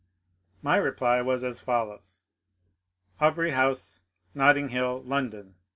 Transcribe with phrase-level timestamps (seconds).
[0.63, 2.23] My reply was as follows:—
[3.21, 4.01] AUBRET HOUSK,
[4.35, 5.53] NOTTDfO HiLL, LONDOK, W.